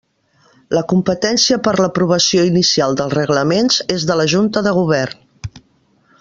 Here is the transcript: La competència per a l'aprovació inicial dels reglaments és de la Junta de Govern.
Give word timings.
La 0.75 0.81
competència 0.93 1.59
per 1.67 1.73
a 1.77 1.83
l'aprovació 1.83 2.47
inicial 2.47 2.97
dels 3.03 3.13
reglaments 3.19 3.79
és 3.99 4.09
de 4.13 4.17
la 4.23 4.27
Junta 4.35 4.65
de 4.69 4.75
Govern. 4.81 5.63